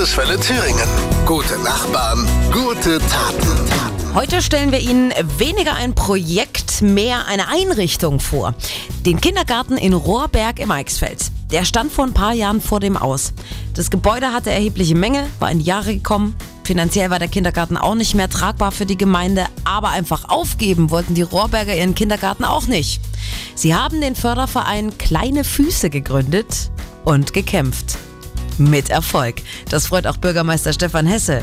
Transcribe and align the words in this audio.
Landeswelle 0.00 0.40
Thüringen. 0.40 0.88
Gute 1.26 1.58
Nachbarn, 1.58 2.26
gute 2.50 3.00
Taten. 3.00 4.14
Heute 4.14 4.40
stellen 4.40 4.72
wir 4.72 4.78
Ihnen 4.78 5.12
weniger 5.36 5.74
ein 5.74 5.94
Projekt, 5.94 6.80
mehr 6.80 7.26
eine 7.26 7.48
Einrichtung 7.48 8.18
vor. 8.18 8.54
Den 9.04 9.20
Kindergarten 9.20 9.76
in 9.76 9.92
Rohrberg 9.92 10.58
im 10.58 10.70
Eichsfeld. 10.70 11.30
Der 11.52 11.66
stand 11.66 11.92
vor 11.92 12.06
ein 12.06 12.14
paar 12.14 12.32
Jahren 12.32 12.62
vor 12.62 12.80
dem 12.80 12.96
Aus. 12.96 13.34
Das 13.74 13.90
Gebäude 13.90 14.32
hatte 14.32 14.48
erhebliche 14.48 14.94
Menge, 14.94 15.26
war 15.38 15.50
in 15.50 15.60
Jahre 15.60 15.92
gekommen. 15.92 16.34
Finanziell 16.64 17.10
war 17.10 17.18
der 17.18 17.28
Kindergarten 17.28 17.76
auch 17.76 17.94
nicht 17.94 18.14
mehr 18.14 18.30
tragbar 18.30 18.72
für 18.72 18.86
die 18.86 18.96
Gemeinde, 18.96 19.48
aber 19.64 19.90
einfach 19.90 20.30
aufgeben 20.30 20.88
wollten 20.88 21.12
die 21.12 21.20
Rohrberger 21.20 21.76
ihren 21.76 21.94
Kindergarten 21.94 22.44
auch 22.44 22.66
nicht. 22.66 23.02
Sie 23.54 23.74
haben 23.74 24.00
den 24.00 24.16
Förderverein 24.16 24.96
Kleine 24.96 25.44
Füße 25.44 25.90
gegründet 25.90 26.70
und 27.04 27.34
gekämpft. 27.34 27.98
Mit 28.60 28.90
Erfolg. 28.90 29.36
Das 29.70 29.86
freut 29.86 30.06
auch 30.06 30.18
Bürgermeister 30.18 30.74
Stefan 30.74 31.06
Hesse. 31.06 31.42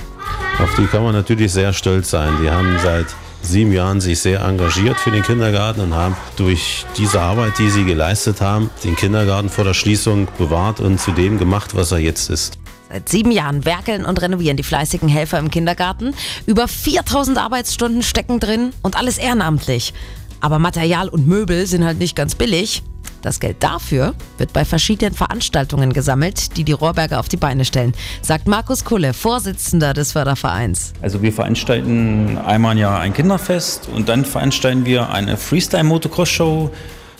Auf 0.59 0.75
die 0.75 0.85
kann 0.85 1.03
man 1.03 1.13
natürlich 1.13 1.51
sehr 1.51 1.73
stolz 1.73 2.11
sein. 2.11 2.31
Die 2.43 2.49
haben 2.51 2.77
seit 2.83 3.07
sieben 3.41 3.71
Jahren 3.71 4.01
sich 4.01 4.19
sehr 4.19 4.41
engagiert 4.41 4.99
für 4.99 5.09
den 5.09 5.23
Kindergarten 5.23 5.81
und 5.81 5.95
haben 5.95 6.15
durch 6.35 6.85
diese 6.95 7.19
Arbeit, 7.19 7.57
die 7.57 7.71
sie 7.71 7.85
geleistet 7.85 8.39
haben, 8.39 8.69
den 8.83 8.95
Kindergarten 8.95 9.49
vor 9.49 9.63
der 9.63 9.73
Schließung 9.73 10.27
bewahrt 10.37 10.79
und 10.79 10.99
zu 10.99 11.11
dem 11.11 11.39
gemacht, 11.39 11.75
was 11.75 11.91
er 11.91 11.97
jetzt 11.97 12.29
ist. 12.29 12.59
Seit 12.89 13.09
sieben 13.09 13.31
Jahren 13.31 13.65
werkeln 13.65 14.05
und 14.05 14.21
renovieren 14.21 14.55
die 14.55 14.63
fleißigen 14.63 15.09
Helfer 15.09 15.39
im 15.39 15.49
Kindergarten. 15.49 16.13
Über 16.45 16.67
4000 16.67 17.39
Arbeitsstunden 17.39 18.03
stecken 18.03 18.39
drin 18.39 18.73
und 18.83 18.95
alles 18.95 19.17
ehrenamtlich. 19.17 19.93
Aber 20.39 20.59
Material 20.59 21.09
und 21.09 21.27
Möbel 21.27 21.65
sind 21.65 21.83
halt 21.83 21.97
nicht 21.97 22.15
ganz 22.15 22.35
billig. 22.35 22.83
Das 23.21 23.39
Geld 23.39 23.57
dafür 23.61 24.13
wird 24.37 24.53
bei 24.53 24.65
verschiedenen 24.65 25.13
Veranstaltungen 25.13 25.93
gesammelt, 25.93 26.57
die 26.57 26.63
die 26.63 26.71
Rohrberger 26.71 27.19
auf 27.19 27.29
die 27.29 27.37
Beine 27.37 27.65
stellen, 27.65 27.93
sagt 28.21 28.47
Markus 28.47 28.83
Kulle, 28.85 29.13
Vorsitzender 29.13 29.93
des 29.93 30.13
Fördervereins. 30.13 30.93
Also 31.01 31.21
wir 31.21 31.33
veranstalten 31.33 32.37
einmal 32.37 32.73
im 32.73 32.79
Jahr 32.79 32.99
ein 32.99 33.13
Kinderfest 33.13 33.89
und 33.93 34.09
dann 34.09 34.25
veranstalten 34.25 34.85
wir 34.85 35.09
eine 35.09 35.37
Freestyle-Motocross-Show. 35.37 36.71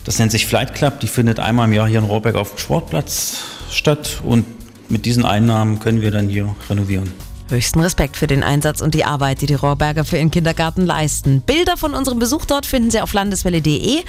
Das 0.04 0.18
nennt 0.18 0.32
sich 0.32 0.46
Flight 0.46 0.74
Club, 0.74 1.00
die 1.00 1.08
findet 1.08 1.40
einmal 1.40 1.66
im 1.66 1.74
Jahr 1.74 1.88
hier 1.88 1.98
in 1.98 2.04
Rohrberg 2.04 2.36
auf 2.36 2.50
dem 2.50 2.58
Sportplatz 2.58 3.42
statt 3.70 4.20
und 4.24 4.46
mit 4.88 5.04
diesen 5.04 5.24
Einnahmen 5.24 5.80
können 5.80 6.00
wir 6.00 6.10
dann 6.10 6.28
hier 6.28 6.54
renovieren. 6.70 7.12
Höchsten 7.50 7.80
Respekt 7.80 8.16
für 8.16 8.26
den 8.26 8.42
Einsatz 8.42 8.80
und 8.80 8.94
die 8.94 9.04
Arbeit, 9.04 9.40
die 9.40 9.46
die 9.46 9.54
Rohrberger 9.54 10.04
für 10.04 10.18
ihren 10.18 10.30
Kindergarten 10.30 10.84
leisten. 10.84 11.40
Bilder 11.40 11.76
von 11.76 11.94
unserem 11.94 12.18
Besuch 12.18 12.44
dort 12.44 12.66
finden 12.66 12.90
Sie 12.90 13.00
auf 13.00 13.12
landeswelle.de 13.12 14.02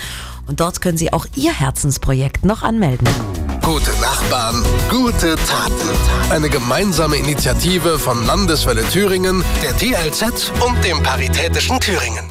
und 0.48 0.60
dort 0.60 0.82
können 0.82 0.98
Sie 0.98 1.14
auch 1.14 1.26
Ihr 1.36 1.54
Herzensprojekt 1.54 2.44
noch 2.44 2.64
anmelden. 2.64 3.08
Gute 3.62 3.92
Nachbarn, 4.02 4.64
gute 4.90 5.36
Taten. 5.36 6.32
Eine 6.32 6.50
gemeinsame 6.50 7.18
Initiative 7.18 8.00
von 8.00 8.26
Landeswelle 8.26 8.84
Thüringen, 8.90 9.44
der 9.62 9.74
DLZ 9.74 10.52
und 10.60 10.84
dem 10.84 11.02
Paritätischen 11.04 11.80
Thüringen. 11.80 12.28